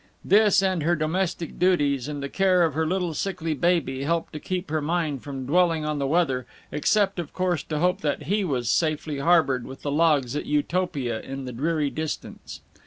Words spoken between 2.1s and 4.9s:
the care of her little sickly baby, helped to keep her